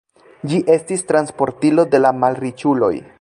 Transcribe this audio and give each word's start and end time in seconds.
Ĝi 0.53 0.61
estis 0.75 1.05
transportilo 1.11 1.87
de 1.93 2.01
la 2.07 2.17
malriĉuloj. 2.25 2.95